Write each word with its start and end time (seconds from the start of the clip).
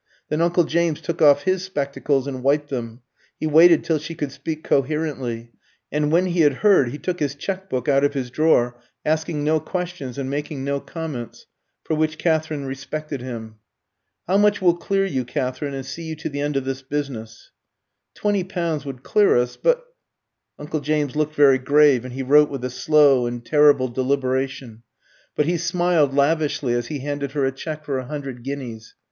Then 0.29 0.41
uncle 0.41 0.63
James 0.63 0.99
took 0.99 1.21
off 1.21 1.43
his 1.43 1.63
spectacles 1.63 2.25
and 2.25 2.41
wiped 2.41 2.69
them. 2.71 3.03
He 3.39 3.45
waited 3.45 3.83
till 3.83 3.99
she 3.99 4.15
could 4.15 4.31
speak 4.31 4.63
coherently; 4.63 5.51
and 5.91 6.11
when 6.11 6.25
he 6.25 6.39
had 6.41 6.53
heard, 6.65 6.89
he 6.89 6.97
took 6.97 7.19
his 7.19 7.35
cheque 7.35 7.69
book 7.69 7.87
out 7.87 8.03
of 8.03 8.15
his 8.15 8.31
drawer, 8.31 8.79
asking 9.05 9.43
no 9.43 9.59
questions 9.59 10.17
and 10.17 10.27
making 10.27 10.63
no 10.63 10.79
comments 10.79 11.45
for 11.83 11.95
which 11.95 12.17
Katherine 12.17 12.65
respected 12.65 13.21
him. 13.21 13.57
"How 14.27 14.37
much 14.39 14.59
will 14.59 14.73
clear 14.75 15.05
you, 15.05 15.23
Katherine, 15.23 15.75
and 15.75 15.85
see 15.85 16.01
you 16.01 16.15
to 16.15 16.29
the 16.29 16.41
end 16.41 16.57
of 16.57 16.65
this 16.65 16.81
business?" 16.81 17.51
"Twenty 18.15 18.43
pounds 18.43 18.83
would 18.87 19.03
clear 19.03 19.37
us; 19.37 19.55
but" 19.55 19.85
Uncle 20.57 20.79
James 20.79 21.15
looked 21.15 21.35
very 21.35 21.59
grave, 21.59 22.03
and 22.03 22.15
he 22.15 22.23
wrote 22.23 22.49
with 22.49 22.65
a 22.65 22.71
slow 22.71 23.27
and 23.27 23.45
terrible 23.45 23.87
deliberation. 23.87 24.81
But 25.35 25.45
he 25.45 25.57
smiled 25.57 26.15
lavishly 26.15 26.73
as 26.73 26.87
he 26.87 27.01
handed 27.01 27.33
her 27.33 27.45
a 27.45 27.51
cheque 27.51 27.85
for 27.85 27.99
a 27.99 28.07
hundred 28.07 28.41
guineas. 28.43 28.95